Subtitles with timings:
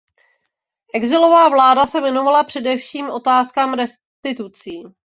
[0.95, 4.83] Exilová vláda se věnovala především otázkám restitucí.